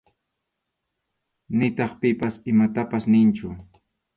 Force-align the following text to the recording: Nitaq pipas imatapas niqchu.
Nitaq 1.57 1.91
pipas 2.01 2.35
imatapas 2.51 3.03
niqchu. 3.11 3.47